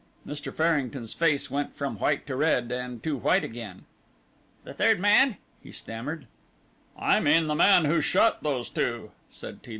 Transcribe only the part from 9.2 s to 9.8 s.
said T.